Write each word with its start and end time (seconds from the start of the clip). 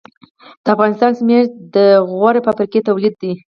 د 0.63 0.65
افغانستان 0.75 1.11
سمنټ 1.19 1.49
د 1.75 1.77
غوري 2.09 2.39
فابریکې 2.45 2.79
تولید 2.87 3.13
دي 3.21 3.33